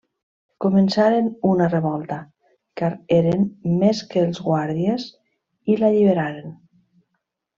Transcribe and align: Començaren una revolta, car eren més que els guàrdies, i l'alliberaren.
Començaren 0.63 1.27
una 1.49 1.67
revolta, 1.73 2.17
car 2.81 2.89
eren 3.17 3.45
més 3.83 4.01
que 4.13 4.25
els 4.29 4.41
guàrdies, 4.49 5.07
i 5.75 5.77
l'alliberaren. 5.83 6.57